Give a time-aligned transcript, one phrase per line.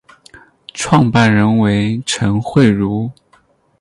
[0.73, 3.11] 创办人为陈惠如。